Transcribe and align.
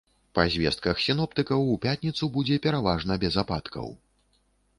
Па 0.37 0.43
звестках 0.53 1.03
сіноптыкаў, 1.07 1.65
у 1.73 1.75
пятніцу 1.83 2.31
будзе 2.39 2.57
пераважна 2.65 3.19
без 3.27 3.33
ападкаў. 3.45 3.87